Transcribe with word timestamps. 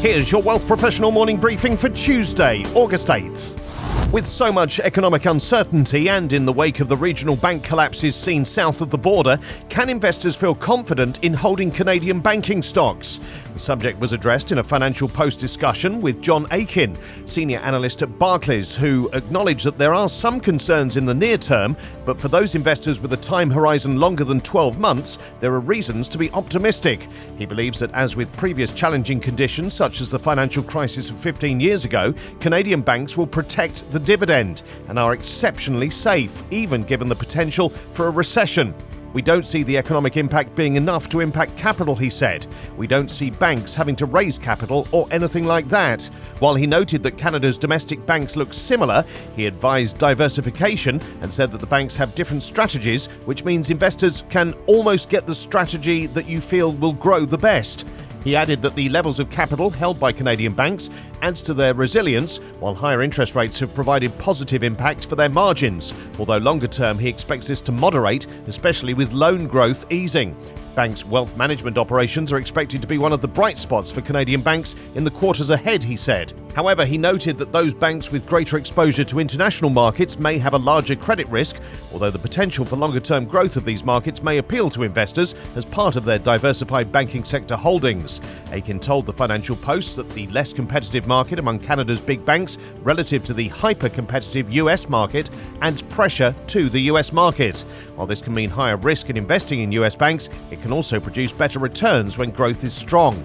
Here's 0.00 0.30
your 0.30 0.42
Wealth 0.42 0.66
Professional 0.66 1.10
morning 1.10 1.38
briefing 1.38 1.74
for 1.74 1.88
Tuesday, 1.88 2.62
August 2.74 3.08
8th. 3.08 3.65
With 4.12 4.28
so 4.28 4.52
much 4.52 4.78
economic 4.78 5.26
uncertainty 5.26 6.08
and 6.08 6.32
in 6.32 6.46
the 6.46 6.52
wake 6.52 6.78
of 6.78 6.88
the 6.88 6.96
regional 6.96 7.34
bank 7.34 7.64
collapses 7.64 8.14
seen 8.14 8.44
south 8.44 8.80
of 8.80 8.88
the 8.88 8.96
border, 8.96 9.36
can 9.68 9.90
investors 9.90 10.36
feel 10.36 10.54
confident 10.54 11.22
in 11.24 11.34
holding 11.34 11.72
Canadian 11.72 12.20
banking 12.20 12.62
stocks? 12.62 13.18
The 13.52 13.58
subject 13.58 13.98
was 13.98 14.12
addressed 14.12 14.52
in 14.52 14.58
a 14.58 14.64
Financial 14.64 15.08
Post 15.08 15.40
discussion 15.40 16.00
with 16.00 16.22
John 16.22 16.46
Aiken, 16.52 16.96
senior 17.26 17.58
analyst 17.58 18.02
at 18.02 18.18
Barclays, 18.18 18.76
who 18.76 19.10
acknowledged 19.12 19.64
that 19.64 19.76
there 19.76 19.92
are 19.92 20.08
some 20.08 20.38
concerns 20.40 20.96
in 20.96 21.04
the 21.04 21.14
near 21.14 21.36
term, 21.36 21.76
but 22.04 22.20
for 22.20 22.28
those 22.28 22.54
investors 22.54 23.00
with 23.00 23.12
a 23.12 23.16
time 23.16 23.50
horizon 23.50 23.98
longer 23.98 24.24
than 24.24 24.40
12 24.40 24.78
months, 24.78 25.18
there 25.40 25.52
are 25.52 25.60
reasons 25.60 26.06
to 26.08 26.18
be 26.18 26.30
optimistic. 26.30 27.08
He 27.38 27.44
believes 27.44 27.80
that 27.80 27.92
as 27.92 28.14
with 28.14 28.30
previous 28.36 28.70
challenging 28.70 29.20
conditions 29.20 29.74
such 29.74 30.00
as 30.00 30.10
the 30.10 30.18
financial 30.18 30.62
crisis 30.62 31.10
of 31.10 31.18
15 31.18 31.58
years 31.58 31.84
ago, 31.84 32.14
Canadian 32.40 32.82
banks 32.82 33.16
will 33.16 33.26
protect 33.26 33.90
the 33.90 33.95
dividend 33.98 34.62
and 34.88 34.98
are 34.98 35.14
exceptionally 35.14 35.90
safe, 35.90 36.42
even 36.50 36.82
given 36.82 37.08
the 37.08 37.14
potential 37.14 37.70
for 37.70 38.06
a 38.06 38.10
recession. 38.10 38.74
We 39.16 39.22
don't 39.22 39.46
see 39.46 39.62
the 39.62 39.78
economic 39.78 40.18
impact 40.18 40.54
being 40.54 40.76
enough 40.76 41.08
to 41.08 41.20
impact 41.20 41.56
capital, 41.56 41.94
he 41.94 42.10
said. 42.10 42.46
We 42.76 42.86
don't 42.86 43.10
see 43.10 43.30
banks 43.30 43.74
having 43.74 43.96
to 43.96 44.04
raise 44.04 44.38
capital 44.38 44.86
or 44.92 45.08
anything 45.10 45.44
like 45.44 45.70
that. 45.70 46.04
While 46.38 46.54
he 46.54 46.66
noted 46.66 47.02
that 47.02 47.16
Canada's 47.16 47.56
domestic 47.56 48.04
banks 48.04 48.36
look 48.36 48.52
similar, 48.52 49.06
he 49.34 49.46
advised 49.46 49.96
diversification 49.96 51.00
and 51.22 51.32
said 51.32 51.50
that 51.52 51.62
the 51.62 51.66
banks 51.66 51.96
have 51.96 52.14
different 52.14 52.42
strategies, 52.42 53.06
which 53.24 53.42
means 53.42 53.70
investors 53.70 54.22
can 54.28 54.52
almost 54.66 55.08
get 55.08 55.26
the 55.26 55.34
strategy 55.34 56.06
that 56.08 56.28
you 56.28 56.42
feel 56.42 56.72
will 56.72 56.92
grow 56.92 57.24
the 57.24 57.38
best. 57.38 57.88
He 58.26 58.34
added 58.34 58.60
that 58.62 58.74
the 58.74 58.88
levels 58.88 59.20
of 59.20 59.30
capital 59.30 59.70
held 59.70 60.00
by 60.00 60.10
Canadian 60.10 60.52
banks 60.52 60.90
adds 61.22 61.40
to 61.42 61.54
their 61.54 61.74
resilience, 61.74 62.38
while 62.58 62.74
higher 62.74 63.00
interest 63.00 63.36
rates 63.36 63.60
have 63.60 63.72
provided 63.72 64.18
positive 64.18 64.64
impact 64.64 65.06
for 65.06 65.14
their 65.14 65.28
margins, 65.28 65.94
although 66.18 66.38
longer 66.38 66.66
term 66.66 66.98
he 66.98 67.08
expects 67.08 67.46
this 67.46 67.60
to 67.60 67.70
moderate, 67.70 68.26
especially 68.48 68.94
with 68.94 69.12
loan 69.12 69.46
growth 69.46 69.92
easing. 69.92 70.36
Bank's 70.74 71.06
wealth 71.06 71.36
management 71.36 71.78
operations 71.78 72.32
are 72.32 72.38
expected 72.38 72.82
to 72.82 72.88
be 72.88 72.98
one 72.98 73.12
of 73.12 73.20
the 73.20 73.28
bright 73.28 73.58
spots 73.58 73.92
for 73.92 74.00
Canadian 74.00 74.40
banks 74.40 74.74
in 74.96 75.04
the 75.04 75.10
quarters 75.12 75.50
ahead, 75.50 75.84
he 75.84 75.96
said. 75.96 76.32
However, 76.56 76.86
he 76.86 76.96
noted 76.96 77.36
that 77.36 77.52
those 77.52 77.74
banks 77.74 78.10
with 78.10 78.26
greater 78.26 78.56
exposure 78.56 79.04
to 79.04 79.20
international 79.20 79.68
markets 79.68 80.18
may 80.18 80.38
have 80.38 80.54
a 80.54 80.58
larger 80.58 80.96
credit 80.96 81.28
risk, 81.28 81.60
although 81.92 82.10
the 82.10 82.18
potential 82.18 82.64
for 82.64 82.76
longer 82.76 82.98
term 82.98 83.26
growth 83.26 83.56
of 83.56 83.66
these 83.66 83.84
markets 83.84 84.22
may 84.22 84.38
appeal 84.38 84.70
to 84.70 84.82
investors 84.82 85.34
as 85.54 85.66
part 85.66 85.96
of 85.96 86.06
their 86.06 86.18
diversified 86.18 86.90
banking 86.90 87.24
sector 87.24 87.56
holdings. 87.56 88.22
Aiken 88.52 88.80
told 88.80 89.04
the 89.04 89.12
Financial 89.12 89.54
Post 89.54 89.96
that 89.96 90.08
the 90.08 90.28
less 90.28 90.54
competitive 90.54 91.06
market 91.06 91.38
among 91.38 91.58
Canada's 91.58 92.00
big 92.00 92.24
banks 92.24 92.56
relative 92.82 93.22
to 93.26 93.34
the 93.34 93.48
hyper 93.48 93.90
competitive 93.90 94.50
US 94.54 94.88
market 94.88 95.28
and 95.60 95.86
pressure 95.90 96.34
to 96.46 96.70
the 96.70 96.80
US 96.92 97.12
market. 97.12 97.66
While 97.96 98.06
this 98.06 98.22
can 98.22 98.32
mean 98.32 98.48
higher 98.48 98.78
risk 98.78 99.10
in 99.10 99.18
investing 99.18 99.60
in 99.60 99.72
US 99.72 99.94
banks, 99.94 100.30
it 100.50 100.62
can 100.62 100.72
also 100.72 101.00
produce 101.00 101.32
better 101.32 101.58
returns 101.58 102.16
when 102.16 102.30
growth 102.30 102.64
is 102.64 102.72
strong. 102.72 103.22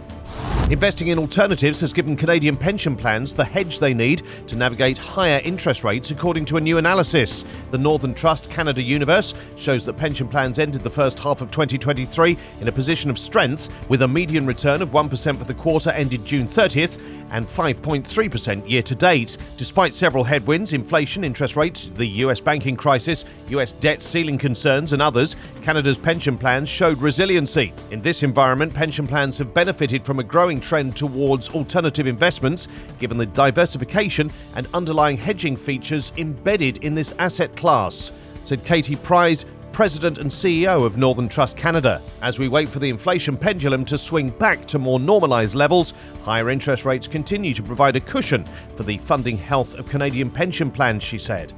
Investing 0.69 1.09
in 1.09 1.19
alternatives 1.19 1.81
has 1.81 1.91
given 1.91 2.15
Canadian 2.15 2.55
pension 2.55 2.95
plans 2.95 3.33
the 3.33 3.43
hedge 3.43 3.79
they 3.79 3.93
need 3.93 4.21
to 4.47 4.55
navigate 4.55 4.97
higher 4.97 5.41
interest 5.43 5.83
rates, 5.83 6.11
according 6.11 6.45
to 6.45 6.55
a 6.55 6.61
new 6.61 6.77
analysis. 6.77 7.43
The 7.71 7.77
Northern 7.77 8.13
Trust 8.13 8.49
Canada 8.49 8.81
Universe 8.81 9.33
shows 9.57 9.85
that 9.85 9.97
pension 9.97 10.29
plans 10.29 10.59
ended 10.59 10.81
the 10.81 10.89
first 10.89 11.19
half 11.19 11.41
of 11.41 11.51
2023 11.51 12.37
in 12.61 12.67
a 12.69 12.71
position 12.71 13.09
of 13.09 13.19
strength, 13.19 13.67
with 13.89 14.01
a 14.03 14.07
median 14.07 14.45
return 14.45 14.81
of 14.81 14.91
1% 14.91 15.37
for 15.37 15.43
the 15.43 15.53
quarter 15.53 15.89
ended 15.89 16.23
June 16.23 16.47
30th 16.47 16.97
and 17.31 17.47
5.3% 17.47 18.69
year 18.69 18.81
to 18.83 18.95
date. 18.95 19.37
Despite 19.57 19.93
several 19.93 20.23
headwinds, 20.23 20.73
inflation, 20.73 21.23
interest 21.23 21.55
rates, 21.55 21.91
the 21.95 22.05
US 22.05 22.39
banking 22.39 22.75
crisis, 22.75 23.25
US 23.49 23.71
debt 23.73 24.01
ceiling 24.01 24.37
concerns, 24.37 24.93
and 24.93 25.01
others, 25.01 25.35
Canada's 25.61 25.97
pension 25.97 26.37
plans 26.37 26.69
showed 26.69 27.01
resiliency. 27.01 27.73
In 27.91 28.01
this 28.01 28.23
environment, 28.23 28.73
pension 28.73 29.07
plans 29.07 29.37
have 29.37 29.53
benefited 29.53 30.05
from 30.05 30.19
a 30.19 30.23
growing 30.23 30.61
trend 30.61 30.95
towards 30.95 31.49
alternative 31.49 32.07
investments, 32.07 32.67
given 32.99 33.17
the 33.17 33.25
diversification 33.25 34.31
and 34.55 34.67
underlying 34.73 35.17
hedging 35.17 35.55
features 35.55 36.11
embedded 36.17 36.77
in 36.83 36.93
this 36.93 37.13
asset 37.19 37.55
class, 37.55 38.11
said 38.43 38.63
Katie 38.63 38.95
Pries, 38.95 39.45
President 39.71 40.17
and 40.17 40.29
CEO 40.29 40.85
of 40.85 40.97
Northern 40.97 41.29
Trust 41.29 41.57
Canada. 41.57 42.01
As 42.21 42.39
we 42.39 42.47
wait 42.47 42.67
for 42.67 42.79
the 42.79 42.89
inflation 42.89 43.37
pendulum 43.37 43.85
to 43.85 43.97
swing 43.97 44.29
back 44.29 44.65
to 44.67 44.79
more 44.79 44.99
normalised 44.99 45.55
levels, 45.55 45.93
higher 46.23 46.49
interest 46.49 46.85
rates 46.85 47.07
continue 47.07 47.53
to 47.53 47.63
provide 47.63 47.95
a 47.95 48.01
cushion 48.01 48.45
for 48.75 48.83
the 48.83 48.97
funding 48.99 49.37
health 49.37 49.75
of 49.75 49.89
Canadian 49.89 50.29
pension 50.29 50.69
plans, 50.69 51.03
she 51.03 51.17
said. 51.17 51.53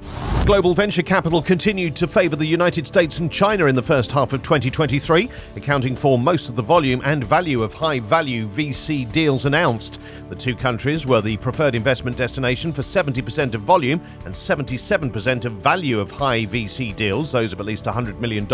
Global 0.45 0.73
venture 0.73 1.01
capital 1.01 1.41
continued 1.41 1.95
to 1.95 2.05
favour 2.05 2.35
the 2.35 2.45
United 2.45 2.85
States 2.85 3.19
and 3.19 3.31
China 3.31 3.67
in 3.67 3.75
the 3.75 3.81
first 3.81 4.11
half 4.11 4.33
of 4.33 4.43
2023, 4.43 5.29
accounting 5.55 5.95
for 5.95 6.19
most 6.19 6.49
of 6.49 6.57
the 6.57 6.61
volume 6.61 7.01
and 7.05 7.23
value 7.23 7.63
of 7.63 7.73
high 7.73 8.01
value 8.01 8.45
VC 8.47 9.09
deals 9.09 9.45
announced. 9.45 10.01
The 10.27 10.35
two 10.35 10.53
countries 10.53 11.07
were 11.07 11.21
the 11.21 11.37
preferred 11.37 11.75
investment 11.75 12.17
destination 12.17 12.73
for 12.73 12.81
70% 12.81 13.55
of 13.55 13.61
volume 13.61 14.01
and 14.25 14.33
77% 14.33 15.45
of 15.45 15.53
value 15.53 16.01
of 16.01 16.11
high 16.11 16.45
VC 16.45 16.93
deals, 16.93 17.31
those 17.31 17.53
of 17.53 17.61
at 17.61 17.65
least 17.65 17.85
100 17.85 18.03
$100 18.03 18.19
million, 18.19 18.45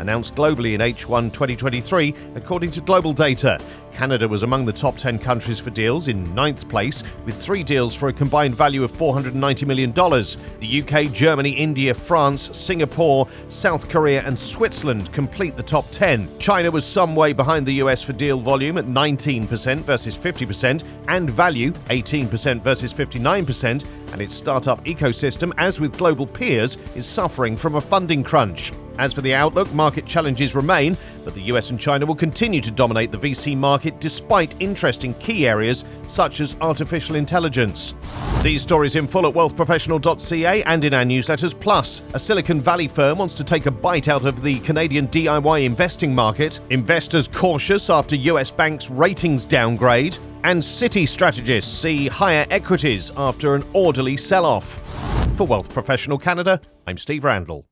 announced 0.00 0.34
globally 0.34 0.74
in 0.74 0.80
H1 0.80 1.32
2023, 1.32 2.14
according 2.34 2.70
to 2.72 2.80
GlobalData. 2.80 3.62
Canada 3.92 4.26
was 4.26 4.42
among 4.42 4.64
the 4.64 4.72
top 4.72 4.96
10 4.96 5.18
countries 5.18 5.58
for 5.58 5.70
deals 5.70 6.08
in 6.08 6.34
ninth 6.34 6.68
place, 6.68 7.02
with 7.24 7.40
three 7.40 7.62
deals 7.62 7.94
for 7.94 8.08
a 8.08 8.12
combined 8.12 8.54
value 8.54 8.82
of 8.82 8.92
$490 8.92 9.66
million. 9.66 9.92
The 9.92 10.82
UK, 10.82 11.12
Germany, 11.12 11.50
India, 11.50 11.94
France, 11.94 12.56
Singapore, 12.56 13.28
South 13.48 13.88
Korea, 13.88 14.22
and 14.26 14.38
Switzerland 14.38 15.12
complete 15.12 15.56
the 15.56 15.62
top 15.62 15.88
10. 15.90 16.38
China 16.38 16.70
was 16.70 16.84
some 16.84 17.14
way 17.14 17.32
behind 17.32 17.66
the 17.66 17.74
US 17.74 18.02
for 18.02 18.12
deal 18.12 18.38
volume 18.40 18.78
at 18.78 18.86
19% 18.86 19.80
versus 19.80 20.16
50%, 20.16 20.84
and 21.08 21.30
value 21.30 21.72
18% 21.90 22.62
versus 22.62 22.92
59%, 22.92 23.84
and 24.12 24.20
its 24.20 24.34
startup 24.34 24.84
ecosystem, 24.84 25.52
as 25.58 25.80
with 25.80 25.96
global 25.96 26.26
peers, 26.26 26.76
is 26.94 27.06
suffering 27.06 27.56
from 27.56 27.74
a 27.74 27.80
funding 27.80 28.22
crunch. 28.22 28.72
As 28.98 29.12
for 29.12 29.22
the 29.22 29.34
outlook, 29.34 29.72
market 29.72 30.06
challenges 30.06 30.54
remain, 30.54 30.96
but 31.24 31.34
the 31.34 31.42
US 31.42 31.70
and 31.70 31.80
China 31.80 32.04
will 32.04 32.14
continue 32.14 32.60
to 32.60 32.70
dominate 32.70 33.10
the 33.10 33.18
VC 33.18 33.56
market 33.56 33.98
despite 34.00 34.54
interest 34.60 35.04
in 35.04 35.14
key 35.14 35.46
areas 35.46 35.84
such 36.06 36.40
as 36.40 36.56
artificial 36.60 37.16
intelligence. 37.16 37.94
These 38.42 38.62
stories 38.62 38.96
in 38.96 39.06
full 39.06 39.26
at 39.26 39.34
wealthprofessional.ca 39.34 40.62
and 40.64 40.84
in 40.84 40.94
our 40.94 41.04
newsletters. 41.04 41.58
Plus, 41.58 42.02
a 42.14 42.18
Silicon 42.18 42.60
Valley 42.60 42.88
firm 42.88 43.18
wants 43.18 43.34
to 43.34 43.44
take 43.44 43.66
a 43.66 43.70
bite 43.70 44.08
out 44.08 44.24
of 44.24 44.42
the 44.42 44.58
Canadian 44.60 45.08
DIY 45.08 45.64
investing 45.64 46.14
market. 46.14 46.60
Investors 46.70 47.28
cautious 47.28 47.88
after 47.88 48.16
US 48.16 48.50
banks' 48.50 48.90
ratings 48.90 49.46
downgrade. 49.46 50.18
And 50.44 50.60
Citi 50.60 51.06
strategists 51.06 51.72
see 51.72 52.08
higher 52.08 52.46
equities 52.50 53.12
after 53.16 53.54
an 53.54 53.64
orderly 53.72 54.16
sell 54.16 54.44
off. 54.44 54.82
For 55.36 55.46
Wealth 55.46 55.72
Professional 55.72 56.18
Canada, 56.18 56.60
I'm 56.86 56.98
Steve 56.98 57.24
Randall. 57.24 57.64